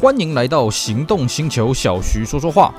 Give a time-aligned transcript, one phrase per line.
[0.00, 2.72] 欢迎来到行动星球，小徐说说话。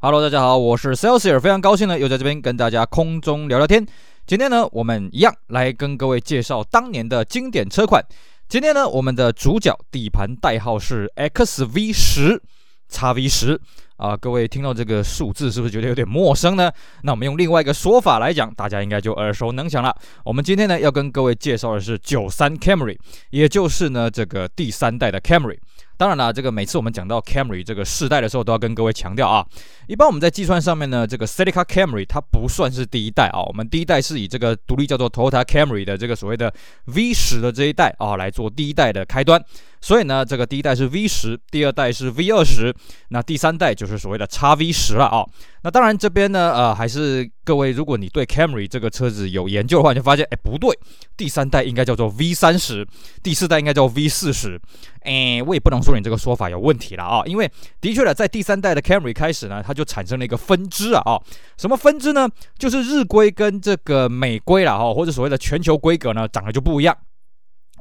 [0.00, 3.86] Hello，大家好，我是 Celsius，非常高兴呢，又在这边跟大家空中聊聊天。
[4.26, 8.04] 今天呢，我们一样来跟各位介绍当年的经典车款。
[8.48, 12.42] 今天呢，我们的主角底盘代号是 XV 十
[12.90, 13.60] XV 十。
[13.98, 16.70] 啊，各位听到这个数字是不是觉得有点陌生呢？
[17.02, 19.92] 那我们用另外一个说法来讲，大家应该就耳熟能详了。
[20.24, 22.96] 我们今天呢要跟各位介绍的是九三 Camry，
[23.30, 25.58] 也就是呢这个第三代的 Camry。
[25.96, 29.44] 当然了，这个每次我们讲到 Camry 这个世代的时候，都要跟各位强调啊，
[29.88, 39.44] 一般我们在计算上面呢，这个 Celica Camry 它不算是第一代啊，我们第一代是以这个独立叫做 Toyota Camry 的这个所谓的 V 十的这一代啊来做第一代的开端。
[39.80, 42.74] 所以呢，这个第一代是 V 十，第二代是 V 二十，
[43.08, 45.24] 那第三代就是所谓的 XV 十了啊。
[45.62, 50.76] 那当然这边呢，呃，还是各位，如果你对 Camry 这个车子有研究的话，你就发现，哎，不对，
[51.16, 52.86] 第三代应该叫做 V 三十，
[53.22, 54.60] 第四代应该叫 V 四十。
[55.02, 61.20] 哎，我也不能说你这个说法有问题了啊，因为的确呢，在第三代的 Camry 开始呢，它就产生了一个分支啊啊，
[61.56, 62.28] 什么分支呢？
[62.58, 66.96] 就是日规跟这个美规了哈，或者所谓的全球规格呢，长得就不一样。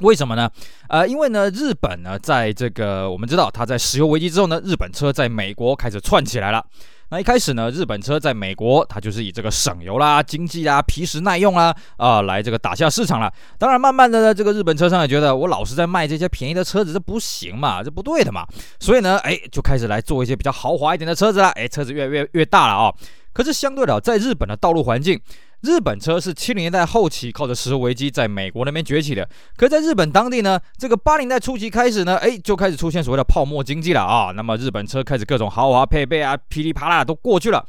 [0.02, 0.50] 为什么呢？
[0.90, 6.64] 呃，因为呢，日本呢，在这个我们知道，它在石油危机之后呢，日本车在美国开始窜起来了。
[7.10, 13.32] 那一开始呢，日本车在美国，它就是以这个省油啦、经济啦、皮实耐用啦啊、来这个打下市场了。
[13.58, 18.46] 当然，慢慢的呢，这个日本车商也觉得，我老是在卖这些便宜的车子，这不行嘛，这不对的嘛。
[18.78, 21.48] 所以呢，哎，就开始来做一些比较豪华一点的车子了。
[21.52, 22.94] 哎，车子越来越越大了啊、
[23.32, 25.18] 可是相对的，在日本的道路环境。
[25.62, 34.32] 日本车是七零年代后期靠着石油危机在美国那边崛起的，可在日本当地呢，这个八零代初期开始呢，哎，就开始出现所谓的泡沫经济了啊。
[34.32, 37.66] 那么日本车开始各种豪华配备啊，噼里啪啦都过去了。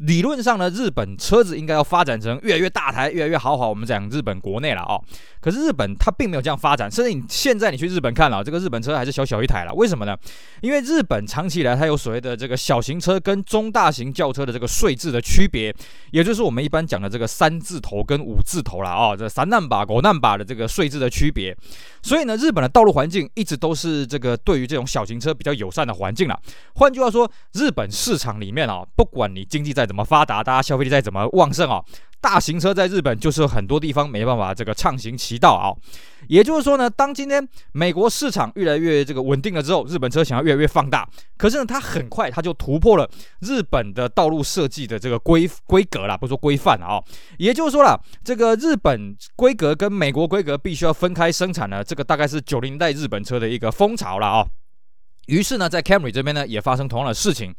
[0.00, 3.66] 理论上呢，日本车子应该要发展成越来越大台，越来越豪华。
[3.66, 4.98] 我们讲日本国内了啊，
[5.40, 9.74] 可是日本它并没有这样发展，甚至你现在你去日本看了，这个日本车还是小小一台了。
[9.74, 10.16] 为什么呢？
[10.62, 15.74] 因为日本长期以来它有所谓的这个小型车跟中大型轿车的这个税制的区别，
[16.12, 21.56] 也就是我们一般讲的这个三字头跟五字头了啊，这三难把、狗难把的这个税制的区别。
[22.02, 26.38] 所以呢，日本的道路环境一直都是这个对于这种小型车比较友善的环境了。
[26.74, 31.82] 换句话说，日本市场里面啊，不管你经经济再怎么发达，大家消费力再怎么旺盛啊，
[32.20, 35.72] 大型车在日本就是很多地方没办法这个畅行其道啊。
[36.28, 41.08] 也就是说呢，当今天美国市场越来越这个稳定了之后，日本车想要越来越放大，
[41.38, 43.08] 可是呢，它很快它就突破了
[43.40, 47.00] 日本的道路设计的这个规规格啦，不说规范啊。
[47.38, 54.46] 也就是说啦，这个日本规格跟美国规格必须要分开生产呢，这个大概是九零代日本车的一个风潮了啊。
[55.26, 57.54] 于是呢，在 Camry 这边呢，也发生同样的事情，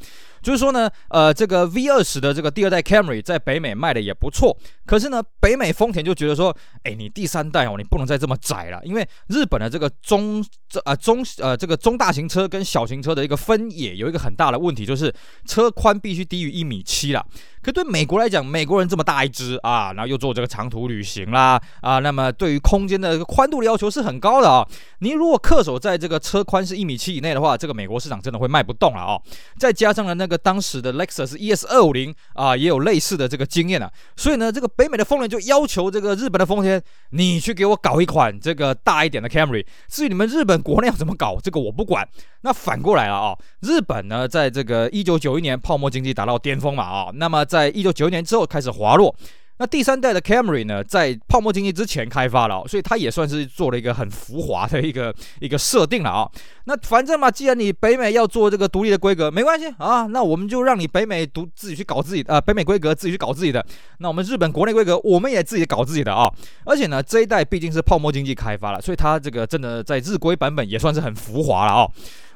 [0.46, 15.12] 就是说呢，呃，这个 V 二十的这个第二代 Camry 在北美卖的也不错，可是呢，北美丰田就觉得说，哎，你第三代哦，你不能再这么窄了，因为日本的这个中这啊、呃、中呃这个中大型车跟小型车的一个分野有一个很大的问题，就是
[15.48, 17.26] 车宽必须低于一米七了。
[17.64, 24.64] 可对美国来讲，美国人这么大一只啊，然后又做这个长途旅行啦啊，那么对于空间的宽度的要求是很高的啊。
[25.00, 29.20] 你如果恪守在这个车宽是一米七以内的话，这个美国市场真的会卖不动了啊。
[29.58, 33.92] 再加上了那个当时的 Lexus ES 二五零啊，也有类似的这个经验啊。
[34.16, 36.82] 所以呢，这个北美的丰田就要求这个日本的丰田，
[37.12, 39.66] 你去给我搞一款这个大一点的 Camry。
[39.88, 42.08] 至于你们日本国内要怎么搞，这个我不管。
[42.42, 49.16] 那反过来了啊，日本呢，在这个一九九一年泡沫经济达到巅峰嘛啊，那么在一九九一年之后开始滑落。
[49.58, 56.30] 那第三代的 Camry 呢，在泡沫经济之前开发了，所以它也算是做了一个很浮华的一个一个设定了啊。
[56.66, 63.66] 那反正嘛，既然你北美要做这个独立的规格，没关系啊，那我们就让你北美独自己去搞自己啊、北美规格自己去搞自己的。
[64.00, 66.30] 那我们日本国内规格，我们也自己搞自己的啊。
[66.66, 71.88] 而且呢，这一代毕竟是泡沫经济开发了，所以它这个真的在日规版本也算是很浮华了啊。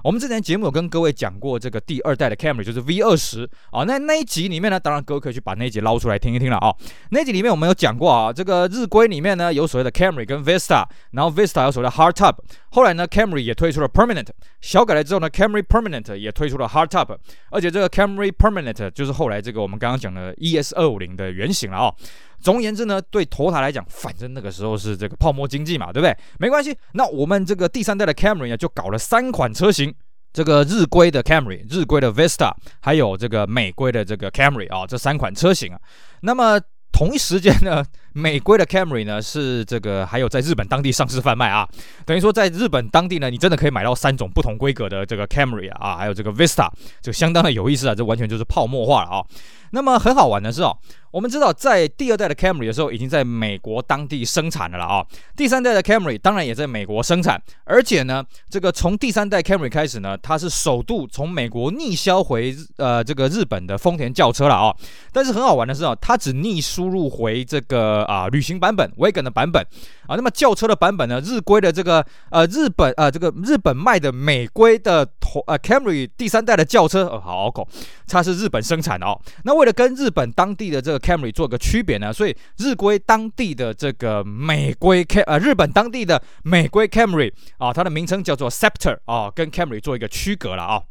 [0.03, 3.83] 我们之前节目有跟各位讲过这个第二代的 Camry，就是 V 二十啊。
[3.83, 6.73] 那那一集里面呢，当然各位可以去把那一集捞出来听一听了啊。
[7.11, 12.35] 那集里面我们有讲过啊，这个日规里面呢有所谓的 Camry 跟 Vista，然后 Vista 有所谓的 Hardtop。
[12.71, 14.27] 后来呢，Camry 也推出了 Permanent，
[14.61, 17.17] 小改了之后呢，Camry Permanent 也推出了 Hardtop。
[17.51, 21.93] 而且这个 Camry Permanent 就是后来这个我们刚刚讲的 ES 二五零的原型了啊。
[22.41, 26.15] 总而言之呢，对 Toyota 来讲，反正那个时候是这个泡沫经济嘛，对不对？
[26.39, 29.93] 没关系，那我们这个第三代的 Camry 呢，就搞了三款车型，
[30.31, 32.51] 这个日规的 Camry、日规的 Vista，
[32.81, 35.79] 还有这个美规的这个 Camry 啊，这三款车型啊。
[36.21, 36.59] 那么
[36.91, 41.67] 同一时间呢，美规的 Camry 呢是这个还有在日本当地上市贩卖啊，
[42.05, 46.69] 等于说在日本当地呢，你真的可以买到三种不同规格的这个 Camry 啊，还有这个 Vista，
[47.01, 49.25] 这个相当的有意思啊，这完全就是泡沫化了啊。
[49.71, 50.75] 那么很好玩的是哦，
[51.11, 55.05] 我们知道，在第二代的 Camry 的时候，已经在美国当地生产了了啊。
[55.35, 64.75] 第三代的 Camry 当然也在美国生产，而且呢，这个从第三代 Camry 开始呢，它是首度从美国逆销回呃这个日本的丰田轿车了啊。
[65.11, 69.65] 但是很好玩的是啊，它只逆输入回这个啊旅行版本 Wagon 的版本
[70.07, 70.15] 啊。
[70.15, 77.67] 那么轿车的版本呢，日规的这个呃日本呃这个日本卖的美规的同呃 Camry 第三代的轿车，呃好拗口，
[78.07, 79.19] 它是日本生产的哦。
[79.43, 90.83] 那为了跟日本当地的这个 Camry 做个区别呢，所以日规当地的这个美规 Cam 呃日本当地的美规 Camry 啊，它的名称叫做 Scepter 啊，跟 Camry 做一个区隔了啊。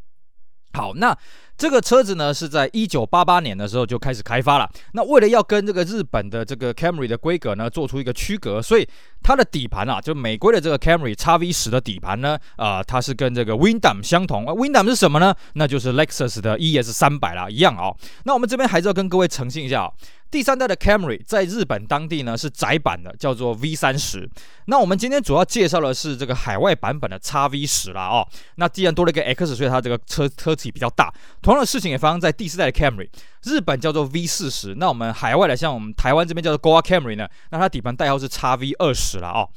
[0.72, 1.16] 好，那。
[1.58, 4.70] 这个车子呢，是在一九八八年的时候就开始开发了。
[4.92, 8.88] 那为了要跟这个日本的这个 Camry 的规格呢，做出一个区隔，所以
[9.24, 14.44] 它的底盘啊，就美规的这个 Camry XV 十的底盘呢，啊、它是跟这个 Windam 相同。
[14.44, 15.34] Windam 是什么呢？
[15.54, 17.96] 那就是 Lexus 的 ES 三百啦，一样哦。
[18.22, 19.92] 那我们这边还是要跟各位澄清一下哦。
[20.30, 24.28] 第三代的 Camry 在日本当地呢是窄版的，叫做 V 三十。
[24.66, 28.26] 那我们今天主要介绍的是这个海外版本的 XV 十啦哦。
[28.56, 31.12] 那既然多了一个 X，所以它这个车车体比较大。
[31.40, 33.08] 同样的事情也发生在第四代的 Camry，
[33.44, 34.74] 日本叫做 V 四十。
[34.74, 39.48] 那我们海外的像我们台湾这边叫做 Goa Camry 呢，那它底盘代号是 XV 二十了哦。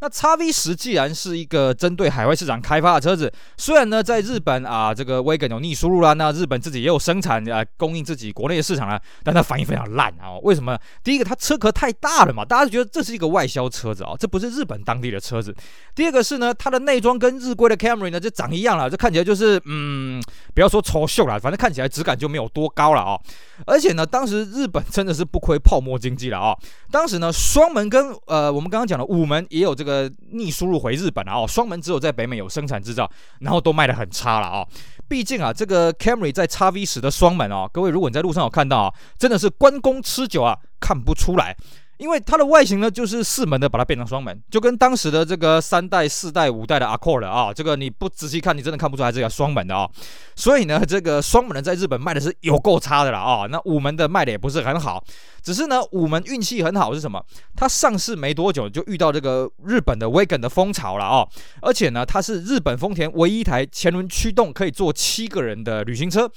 [0.00, 10.38] 那 XV10 既然是一个针对海外市场开发的车子，虽然呢在日本啊这个 Wagon 有逆输入啦，那日本自己也有生产啊供应自己国内的市场啦，但它反应非常烂啊！
[10.42, 10.78] 为什么？
[11.04, 15.54] 第一个它车壳太大了嘛，大家觉得这是一个外销车子啊，这不是日本当地的车子。
[15.94, 20.22] 第二个是呢，它的内装跟日规的 Camry 呢就长一样了，这看起来就是嗯，
[20.54, 23.18] 不要说丑秀了，反正看起来质感就没有多高了啊。
[23.66, 26.56] 而且呢，当时日本真的是不亏泡沫经济了啊！
[26.90, 30.10] 当时呢，双门跟呃我们刚刚讲的五门也有这个。
[30.32, 33.10] 逆输入回日本啊，哦，双门只有在北美有生产制造，
[33.40, 34.64] 然后都卖的很差了啊。
[35.08, 41.56] 毕竟啊，这个 Camry 在 x V 十的双门啊，各位如果你在路上有看到啊，真的是关公吃酒啊，看不出来。
[42.00, 49.86] 因为它的外形呢，就是四门的，把它变成双门，就跟当时的这个三代、四代、五代的 Accord 啊，这个你不仔细看，你真的看不出来这个双门的啊。
[50.34, 53.46] 所以呢，这个双门的在日本卖的是有够差的了啊。
[53.50, 55.04] 那五门的卖的也不是很好，
[55.42, 57.22] 只是呢，五门运气很好是什么？
[57.54, 61.28] 它上市没多久就遇到这个日本的 Wagon 的风潮了啊。
[61.60, 66.30] 而且呢，它是日本丰田唯一一台前轮驱动可以坐七个人的旅行车。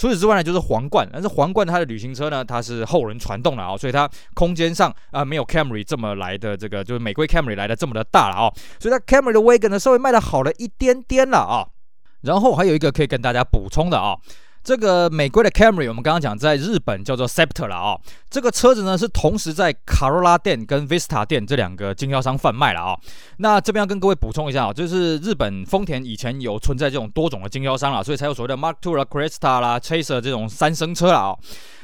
[0.00, 11.68] 除此之外呢，就是皇冠，但是皇冠它的旅行车呢，它是后轮传动的啊，所以它空间上啊、没有 Camry 这么来的这个，就是美规 Camry 来的这么的大了啊，所以它 Camry 的 Wagon 呢稍微卖的好了一点点了啊。
[12.22, 14.16] 然后还有一个可以跟大家补充的啊。
[14.62, 18.00] 这个美规的 Camry，我们刚刚讲在日本叫做 Scepter 了啊、哦。
[18.28, 23.00] 这个车子呢是同时在卡罗拉店跟 Vista 店这两个经销商贩卖了啊、哦。
[23.38, 31.38] 那这边要跟各位补充一下啊，就是日本丰田以前有存在这种多种的经销商了，所以才有所谓的 Mark II 啦、Cresta 啦、Chaser 这种三生车了啊、哦。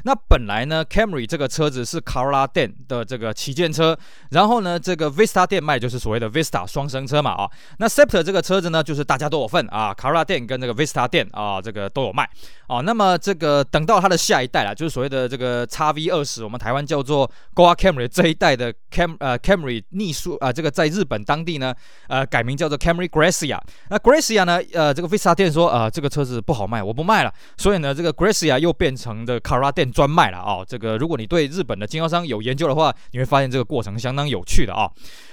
[0.05, 3.99] 那本来呢，Camry 这个车子是卡罗拉店的这个旗舰车，
[4.31, 7.50] 然后呢，这个 Vista 店卖就是所谓的 Vista 双生车嘛啊。
[7.79, 12.29] 那 Scepter 这个车子呢，就是大家都有份啊，卡罗拉店跟这个 Vista 店啊，这个都有卖
[12.68, 12.80] 啊。
[12.82, 21.74] 那么这个等到它的下一代啦，就是所谓的这个 XV 二十，我们台湾叫做 Goa Camry 这一代的 Cam 呃 Camry 逆输啊，这个在日本当地呢，
[22.08, 23.58] 呃改名叫做 Camry Gracia。
[23.88, 29.86] 那 Gracia 呢，呃这个 Visa 店说啊、这个车子不好卖，我不卖了，所以呢，这个 Gracia 又变成的卡罗拉店。
[29.96, 34.90] 专卖了啊、这个如果你对日本的经销商有研究的话，你会发现这个过程相当有趣的啊、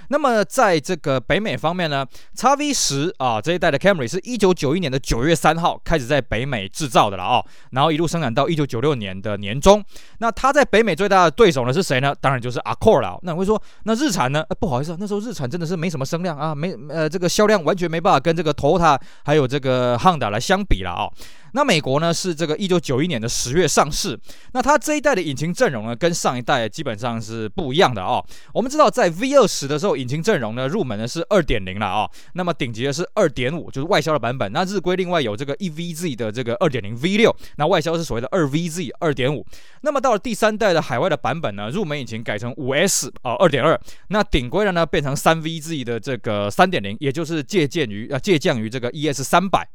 [0.08, 2.06] 那么在这个北美方面呢
[2.38, 9.84] ，XV 十啊这一代的 Camry 是一九九一年的九月三号开始在北美制造的哦，然后一路生产到一九九六年的年中。
[10.20, 12.14] 那他在北美最大的对手呢是谁呢？
[12.20, 13.20] 当然就是 Accord 了。
[13.24, 14.44] 那我会说，那日产呢？
[14.60, 21.10] 不好意思，那时候日产真的是没什么声量啊，没呃这个销量完全没办法跟这个 Toyota 还有这个 Honda 来相比了啊、
[21.54, 24.20] 那美国呢是这个一九九一年的十月上市，
[24.54, 28.24] 那它这一代的引擎阵容呢跟上一代基本上是不一样的哦。
[28.54, 34.52] 我们知道在 V 二十的时候，引擎阵容呢入门呢是二点零了啊，那么顶级的是二点五，就是外销的版本。
[34.52, 39.46] 那日规另外有这个 EVZ 的这个二点零 V 六，那外销是所谓的二 VZ 二点五。
[39.82, 49.68] 那么到了第三代的海外的版本呢，入门引擎改成五 S 啊二点二，那顶规的呢变成三 VZ 的这个三点零，也就是借鉴于啊借鉴于这个 ES 三百。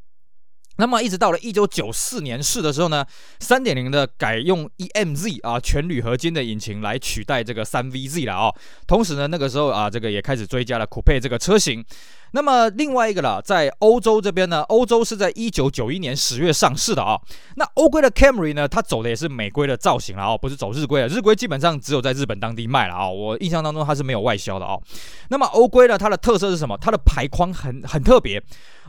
[0.79, 3.05] 那么一直到了一九九四年试的时候呢，
[3.41, 8.49] 三点零的改用 EMZ 啊全铝合金的引擎来取代这个三 VZ 了啊、
[8.87, 11.83] 同时呢，那个时候啊，这个也开始追加了酷配这个车型。
[12.31, 17.19] 那么另外一个啦，在欧洲这边呢，欧洲是在一九九一年十月上市的啊。
[17.55, 21.07] 那欧规的 Camry 呢，它走的也是美规的造型了哦，不是走日规的。
[21.07, 24.81] 日规基本上只有在日本当地卖了啊，我印象当中它是没有外销的哦。
[25.29, 26.77] 那么欧规呢，它的特色是什么？
[26.77, 28.41] 它的排框很很特别。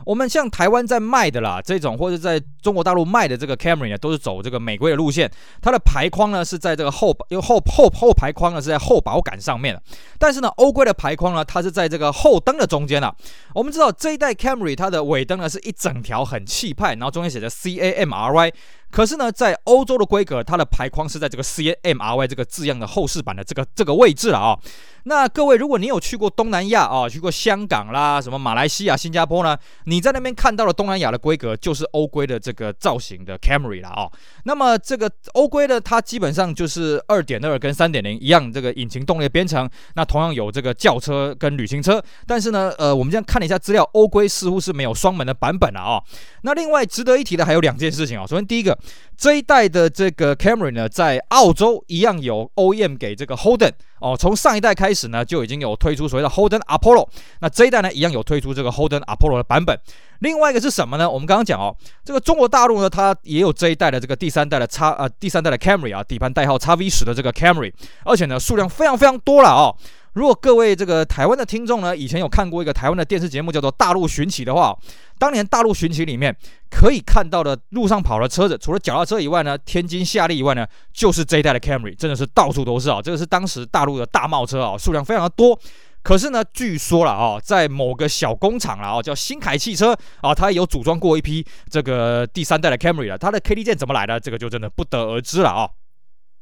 [0.03, 5.31] 我们像台湾在卖的啦，这种或者在中国大陆卖的这个 Camry 呢，都是走这个美规的路线。
[5.61, 9.81] 它的排框呢是在这个后，因为后后后排框呢是在后保杆上面的。
[10.17, 13.15] 但是呢，欧规的排框呢，它是在这个后灯的中间了。
[13.53, 18.53] 我们知道这一代 Camry 它的尾灯呢是一整条很气派，然后中间写着 C A M R Y。
[18.91, 24.59] 可是呢，在欧洲的规格，它的排框是在这个 C M R Y 这个字样的后视板的这个这个位置了啊。
[25.05, 29.57] 那各位，如果你有去过东南亚啊，去过香港啦，什么马来西亚、新加坡呢？
[29.85, 34.07] 你在那边看到了东南亚的规格，就是欧规的这个造型的 Camry 了啊。
[34.43, 39.67] 那么这个欧规呢，它基本上就是二点二跟三点零一样，这个引擎动力编程。
[39.95, 45.99] 那同样有这个轿车跟旅行车，但是呢，呃，我们这样看了一下资料，欧规似乎是没有双门的版本了啊。
[46.43, 48.27] 那另外值得一提的还有两件事情啊。
[48.27, 48.77] 首先第一个，
[49.17, 53.71] 这一代的这个 Camry 呢，在澳洲一样有 OEM 给这个 Holden。
[53.99, 57.07] 哦，从上一代开始呢，就已经有推出所谓的 Holden Apollo，
[57.39, 59.79] 那这一代呢，一样有推出这个 Holden Apollo 的版本。
[60.21, 61.07] 另外一个是什么呢？
[61.07, 67.71] 我们刚刚讲哦，这个中国大陆呢，它也有这一代的这个第三代的叉呃第三代的 Camry 啊，底盘代号叉 V 十的这个 Camry，
[68.03, 69.75] 而且呢，数量非常非常多了哦。
[70.13, 74.77] 如果各位这个台湾的听众呢，以前有看过一个台湾的电视节目叫做《大陆寻奇》的话，
[75.17, 76.35] 当年《大陆寻奇》里面
[76.69, 83.01] 可以看到的路上跑的车子，除了脚踏车以外呢，天津夏利以外呢，就是这一代的 Camry，真的是到处都是啊！
[83.01, 85.57] 这个是当时大陆的大贸车啊，数量非常的多。
[86.03, 95.69] 可是呢，据说了啊，在某个小工厂了啊，叫新凯汽车啊，它有组装过一批这个第三代的 Camry 了，它的 KD 键怎么来的，这个就真的不得而知了啊。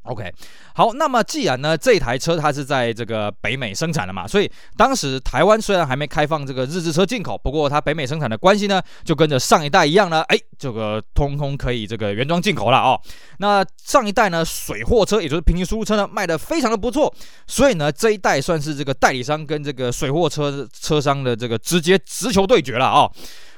[0.10, 0.34] OK，
[0.74, 13.00] 好，那么既然呢，这台车它是在这个北美生产的嘛，所以当时台湾虽然还没开放这个日制车进口，不过它北美生产的关系呢，就跟着上一代一样呢，哎，这个通通可以这个原装进口了哦。
[13.38, 17.14] 那上一代呢，水货车也就是平行输入车呢，卖的非常的不错，
[17.46, 23.12] 所以呢，这一代算是这个代理商跟这个水货车车商的这个直接直球对决了啊、哦。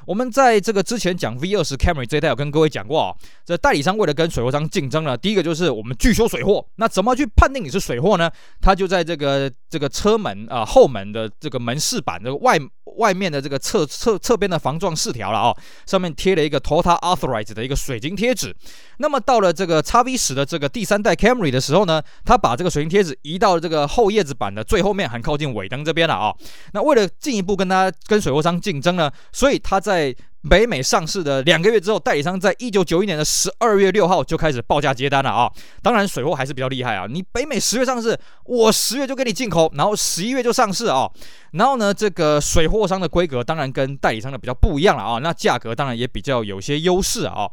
[0.05, 3.15] 我们在这个之前讲 V20 Camry 这一代有跟各位讲过啊，
[3.45, 6.65] 这代理商为了跟水货商竞争呢，第一个就是我们拒收水货。
[6.75, 8.29] 那怎么去判定你是水货呢？
[8.61, 12.57] 他就在这个这个车门啊后门的这个门饰板的外
[12.97, 15.55] 外面的这个侧侧侧边的防撞饰条了啊，
[15.85, 18.55] 上面贴了一个 Total Authorized 的一个水晶贴纸。
[18.97, 26.35] 那么到了这个 XV10 的这个第三代 Camry 的时候呢，他把这个水晶贴纸移到了这个后叶子板的最后面，很靠近尾灯这边了啊。
[26.73, 30.15] 那为了进一步跟他跟水货商竞争呢，所以他在在
[30.49, 35.51] 北美上市的两个月之后，代理商在一九九一年的十二月六号就开始报价接单了啊！
[35.83, 37.05] 当然，水货还是比较厉害啊！
[37.07, 41.11] 你北美十月上市，我十月就给你进口，然后十一月就上市啊！
[41.51, 45.19] 然后呢，这个水货商的规格当然跟代理商的比较不一样了啊！
[45.19, 47.49] 那价格当然也比较有些优势啊！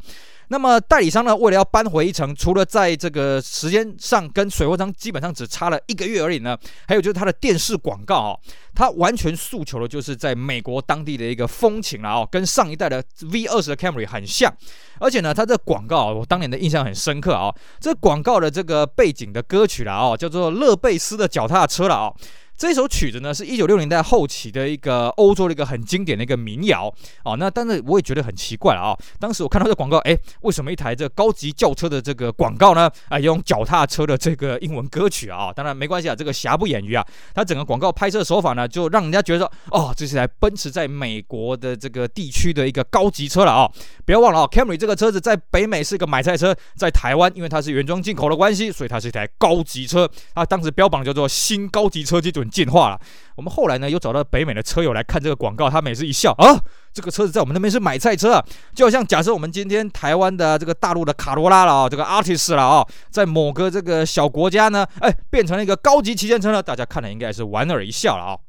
[0.49, 8.39] 那么代理商呢，为了要扳回一城，除了在这个时间上跟水货商基本上只差了一个月而已呢，还有就是它的电视广告啊，
[8.75, 14.53] 它完全诉求的就是在美国当地的一个风情了啊，跟上一代的 V20 的 Camry 很像，
[15.01, 22.13] 而且呢，它这广告啊，我当年的印象很深刻啊，这广告的这个背景的歌曲了啊，叫做勒贝斯的脚踏车了啊。
[22.59, 26.93] 这首曲子呢，是一九六零年代后期的一个欧洲的一个很经典的一个民谣
[27.25, 27.37] 哦。
[27.37, 32.91] 那但是我也觉得很奇怪了啊、当时我看到这广告，哎，为什么一台这高级轿车的这个广告呢？
[33.09, 37.07] 啊，用脚踏车的这个英文歌曲啊、当然没关系啊，这个瑕不掩瑜啊。
[37.33, 43.71] 它整个广告拍摄手法呢，就让人家觉得说，哦，这是台奔驰在美国的这个地区的一个高级车了啊、
[44.05, 50.11] 不要忘了啊、哦，Camry 这个车子在北美是一个买菜车，在台湾因为它是原装进口的关系，所以它是一台高级车。
[50.35, 52.48] 它当时标榜叫做新高级车基准。
[52.49, 53.01] 进化了。
[53.37, 56.59] 我们后来呢，又找到北美的车友来看这个广告，他也是一笑啊，
[56.93, 68.48] 这个车子在我们那边是买菜车啊，就好像假设我们今天台湾的这个大陆的卡罗拉了啊，这个 Artist 了啊，在某个这个小国家呢，哎，变成了一个高级旗舰车了，大家看了应该是莞尔一笑了啊。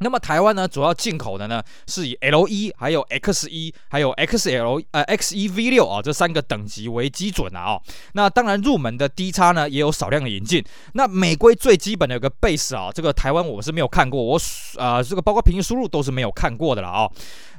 [0.00, 7.82] 那么台湾呢，主要进口的呢是以 L 一还有 X 一还有 XL 呃 X 一 V 六啊这三个等级为基准啊、哦。
[8.12, 10.64] 那当然入门的低差呢也有少量的引进。
[10.92, 14.40] 那美规最基本的有个 Base 啊，这个台湾我是没有看过，我
[14.76, 17.12] 啊、这个包括平行输入都是没有看过的了啊、哦。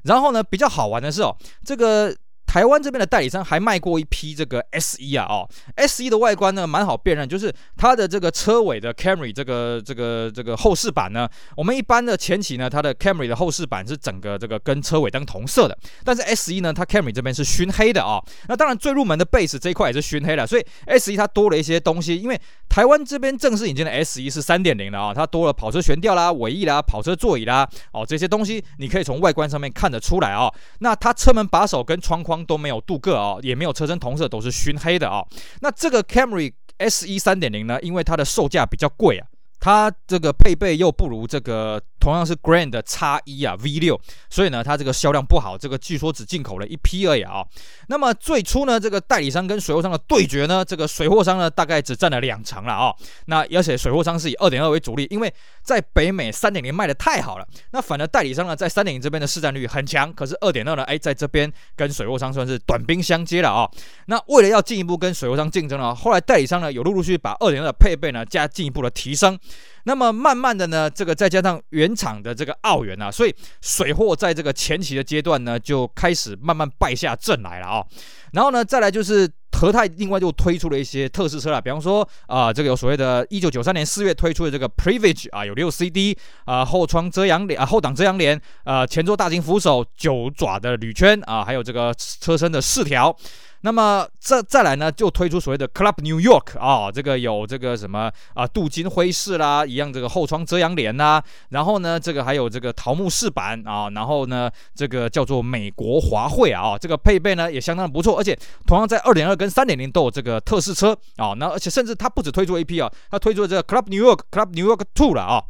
[0.04, 2.16] 然后呢比较好玩的是哦，这个
[2.50, 18.26] 台湾这边的代理商还卖过一批这个 S 一啊，哦，S 一的外观呢蛮好辨认，就是它的这个车尾的 Camry 这个这个这个后视板呢，我们一般的前期呢，它的 Camry 的后视板是整个这个跟车尾灯同色的，但是 S 一呢，它 Camry 这边是熏黑的啊、哦。
[18.48, 30.54] 那当然最入门的 Base 这一块也是熏黑的，所以 S 一它多了一些东西，因为台湾这边正式引进的 S 一是三点零的啊，它多了跑车悬吊啦、尾翼啦、跑车座椅啦，哦这些东西你可以从外观上面看得出来啊、哦。
[30.80, 35.26] 那它车门把手跟窗框都没有镀铬啊，也没有车身同色，都是熏黑的啊、
[35.62, 39.28] 那这个 Camry SE 三点零呢，因为它的售价比较贵啊，
[39.60, 41.82] 它这个配备又不如这个。
[42.00, 47.46] 同样是 Grand 的 X1 啊 V6，所以呢，它这个销量不好，这个据说只进口了一批而已啊。
[47.88, 52.96] 那么最初呢，这个代理商跟水货商的对决呢，这个水货商呢大概只占了两成了啊。
[53.26, 63.70] 那而且水货商是以二点二为主力，因为在北美三点零卖得太好了，那反而代理商呢在三点零这边的市占率很强，可是二点二呢，哎，在这边跟水货商算是短兵相接了啊。
[64.06, 69.36] 那为了要进一步跟水货商竞争呢，后来代理商呢有陆陆续续把二点二的配备呢加进一步的提升。
[69.84, 77.86] 那么慢慢的呢，这个再加上原厂的这个奥援啊，所以水货在这个前期的阶段呢，就开始慢慢败下阵来了啊。
[78.34, 93.16] 然后呢，再来就是和泰另外就推出了一些特仕车了，比方说啊、这个有所谓的1993年4月推出的这个 Privilege 啊，有六 CD 啊，后窗遮阳帘啊，后挡遮阳帘啊，前座大型扶手，九爪的铝圈啊，还有这个车身的饰条。
[93.62, 115.44] 那么这再来呢，就推出所谓的 Club New York 啊、这个有这个什么啊，镀金灰饰啦，一样这个后窗遮阳帘呐，然后呢，这个还有这个桃木饰板啊，然后呢，这个叫做美国华汇啊，这个配备呢也相当的不错，而且同样在二点二跟三点零都有这个特试车啊，那而且甚至它不止推出 A P 啊，它推出了这个 Club New York Club New York Two 了啊。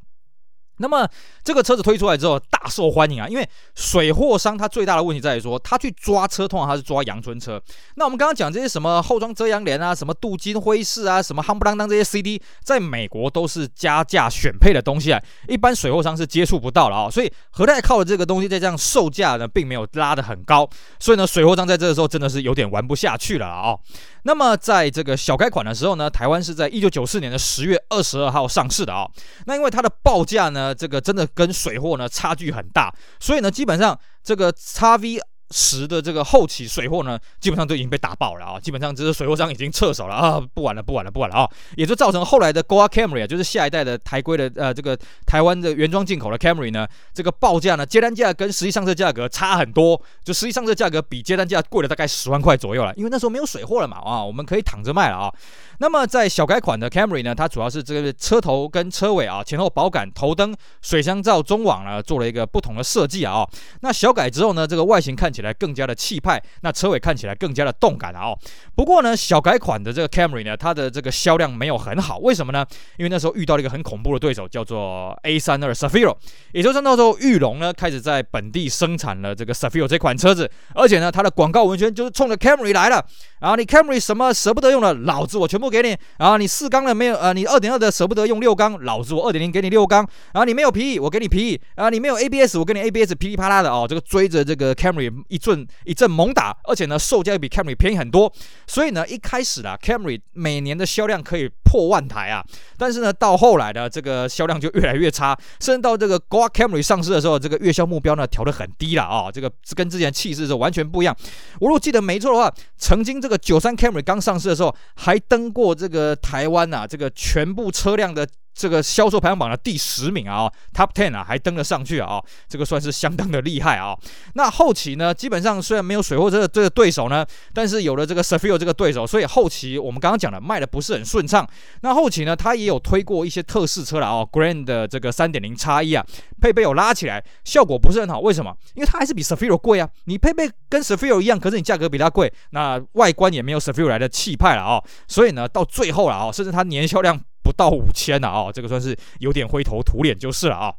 [0.79, 1.07] 那么
[1.43, 7.61] 这个车子推出来之后大受欢迎啊，因为水货商他最大的问题在于说，他去抓车通常他是抓阳春车。
[7.95, 17.09] 那我们刚刚讲这些什么后装遮阳帘啊，什么镀金徽饰啊，什么夯不啷当这些 CD，在美国都是加价选配的东西啊，一般水货商是接触不到了啊。
[17.09, 20.69] 所以何泰靠的这个东西在这样售价呢，并没有拉得很高，
[20.99, 23.77] 所以呢，水货商在这个时候真的是有点玩不下去了啊。
[24.23, 29.09] 那么在这个小改款的时候呢，台湾是在一九九四年的十月二十二号上市的啊。
[29.45, 35.19] 那因为它的报价呢，这个真的跟水货呢差距很大，所以呢，基本上这个 XV。
[35.51, 38.59] 十的这个后期水货呢，基本上都已经被打爆了啊！
[38.59, 40.41] 基本上这是水货商已经撤手了啊！
[40.53, 41.49] 不玩了，不玩了，不玩了啊！
[41.75, 55.33] 也就造成后来的 Goa Camry 啊，就是下一代的台规的呃这个台湾的原装进口的 Camry 呢，这个报价呢，接单价跟实际上车价格差很多，就实际上车价格比接单价贵了大概十万块左右了，因为那时候没有水货了嘛啊，我们可以躺着卖了啊。
[55.81, 63.47] 那么在小改款的 Camry 呢，它主要是这个车头跟车尾啊，前后保杆、头灯、水箱罩、中网呢，做了一个不同的设计啊。
[63.79, 68.35] 那小改之后呢，这个外形看起来起来更加的气派，那车尾看起来更加的动感啊。
[68.75, 72.65] 不过呢，小改款的这个 Camry 呢，它的这个销量没有很好，为什么呢？
[72.97, 76.13] 因为那时候遇到了一个很恐怖的对手，叫做 A32 Cefiro，
[76.51, 83.01] 也就是那时候裕隆呢开始在本地生产了这个 s a f i r o 这款车子，而且呢，它的广告文宣就是冲着 Camry 来了。
[83.39, 85.69] 然后你 Camry 什么舍不得用的，老子我全部。
[85.69, 89.99] 给你，然后你四缸的没有，呃，你二点二的舍不得用六缸，老子我二点零给你六缸，
[90.33, 98.31] 然后你没有皮，我给你皮，然后你没有 ABS，我给你 ABS，噼里啪啦的哦，这个追着这个 Camry 一阵一阵猛打，而且呢，售价又比 Camry 便宜很多，
[98.67, 102.43] 所以呢，一开始啊，Camry 每年的销量可以破万台啊，
[102.77, 111.15] 但是呢，到后来的这个销量就越来越差，甚至到这个 GOCAMRY 上市的时候，这个月销目标呢调得很低了啊，这个跟之前气势是完全不一样。
[111.59, 118.27] 我如果记得没错的话，曾经这个九三 Camry 刚上市的时候还登过这个台湾、啊，这个全部车辆的。
[118.59, 123.97] 这个销售排行榜的第十名啊，Top Ten 啊，还登了上去啊，这个算是相当的厉害啊。
[124.33, 131.47] 那后期呢，基本上虽然没有水货这个这个对手呢，但是有了这个 Sefiro 这个对手，所以后期我们刚刚讲的卖的不是很顺畅。
[131.83, 136.05] 那后期呢，它也有推过一些特试车了啊，Grand 的这个三点零 X1 啊，
[136.41, 138.19] 配备有拉起来，效果不是很好。
[138.19, 138.53] 为什么？
[138.73, 139.87] 因为它还是比 Sefiro 贵啊。
[140.03, 144.83] 你配备跟 Sefiro 一样，可是你价格比它贵，那外观也没有 Sefiro 来的气派了啊。
[145.07, 147.17] 所以呢，到最后了啊，甚至它年销量。
[147.49, 150.71] 不到五千了啊，这个算是有点灰头土脸就是了啊。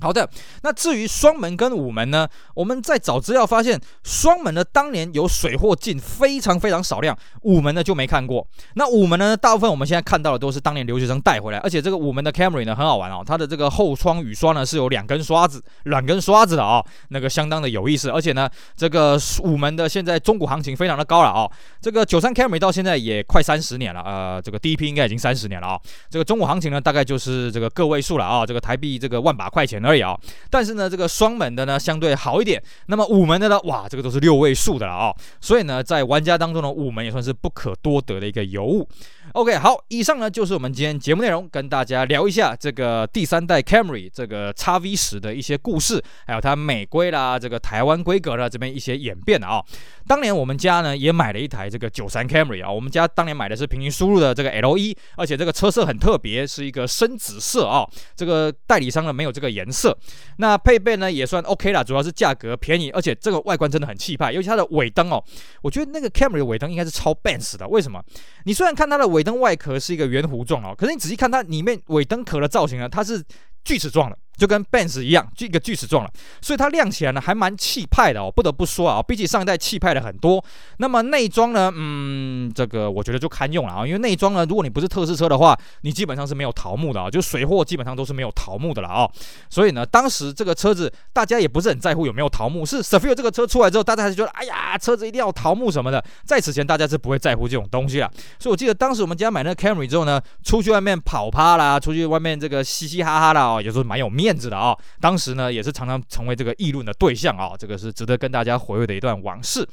[0.00, 0.28] 好的，
[0.62, 2.26] 那至于双门跟五门呢？
[2.54, 8.46] 我们在找资料发现，双门呢当年有水货进，非常非常少量；五门呢就没看过。
[8.74, 18.08] 那五门呢，大部分我们现在看到的都是当年留学生带回来，而且这个五门的 Camry 呢很好玩哦，它的这个后窗雨刷呢是有两根刷子，两根刷子的啊、哦，那个相当的有意思。
[18.08, 29.89] 而且呢，这个五门的现在中古行情非常的高了啊、哦，这个九三 Camry 到现在也快三十年了，呃，这个第一批应该已经三十年了啊、这个中古行情呢大概就是这个个位数了啊、这个台币这个万把块钱呢。
[29.90, 30.16] 而已啊、
[30.48, 32.62] 但是呢，这个双门的呢相对好一点。
[32.86, 38.88] 那么五门的呢，哇，这个都是六位数的了啊、所以呢，在玩家当中呢，五门也算是不可多得的一个尤物。
[39.32, 49.64] OK，好，以上呢就是我们今天节目内容，跟大家聊一下这个第三代 Camry 这个 XV10 的一些故事，还有它美规啦，这个台湾规格啦这边一些演变啊、哦。
[50.08, 57.90] 当年我们家呢也买了一台这个九三 Camry 啊，我们家当年买的是平行输入的这个 LE，而且这个车色很特别，是一个深紫色啊、哦。
[58.16, 59.96] 这个代理商呢没有这个颜色，
[60.38, 65.22] 那配备呢也算 OK 啦，主要是价格便宜，而且这个外观真的很气派，尤其它的尾灯哦，
[65.62, 68.02] 我觉得那个 Camry 的尾灯应该是超 Benz 的，为什么？
[68.44, 73.22] 你虽然看它的尾尾灯外壳是一个圆弧状哦，可是你仔细看它里面尾灯壳的造型呢，它是
[73.62, 74.18] 锯齿状的。
[74.40, 78.32] 就跟 Benz 一样，就一个锯齿状了，所以它亮起来呢还蛮气派的哦。
[78.34, 80.42] 不得不说啊，比起上一代气派的很多。
[80.78, 83.86] 那么内装呢，嗯，这个我觉得就堪用了啊。
[83.86, 89.06] 因为内装呢，如果你不是特仕车的话，你基本上是没有桃木的啊，就水货基本上都是没有桃木的了啊。
[89.50, 96.02] 所以呢，当时这个车子大家也不是很在乎有没有桃木，是 Savio 这个车出来之后，大家还是觉得，哎呀，车子一定要桃木什么的。
[96.24, 98.10] 在此前，大家是不会在乎这种东西了。
[98.38, 104.76] 所以我记得当时我们家买那个 Camry 之后呢，出去外面跑趴啦，出去外面这个嘻嘻哈哈的啊，也是蛮有面子的啊。
[105.00, 109.66] 当时呢，也是常常成为这个议论的对象啊，这个是值得跟大家回味的一段往事。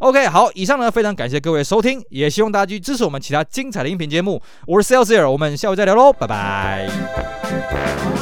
[0.00, 4.42] OK，好，以上呢非常感谢各位收听，也希望大家去支持我们其他精彩的音频节目。
[4.66, 8.17] 我是 Salesier，我们下回再聊喽，拜拜。